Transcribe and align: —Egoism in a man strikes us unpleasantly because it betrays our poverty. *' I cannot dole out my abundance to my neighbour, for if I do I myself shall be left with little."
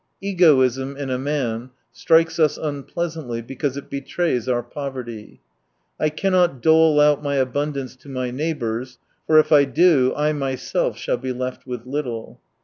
—Egoism 0.31 0.97
in 0.97 1.11
a 1.11 1.19
man 1.19 1.69
strikes 1.91 2.39
us 2.39 2.57
unpleasantly 2.57 3.39
because 3.39 3.77
it 3.77 3.87
betrays 3.87 4.49
our 4.49 4.63
poverty. 4.63 5.41
*' 5.71 5.99
I 5.99 6.09
cannot 6.09 6.59
dole 6.59 6.99
out 6.99 7.21
my 7.21 7.35
abundance 7.35 7.95
to 7.97 8.09
my 8.09 8.31
neighbour, 8.31 8.83
for 9.27 9.37
if 9.37 9.51
I 9.51 9.65
do 9.65 10.11
I 10.15 10.33
myself 10.33 10.97
shall 10.97 11.17
be 11.17 11.31
left 11.33 11.67
with 11.67 11.85
little." 11.85 12.39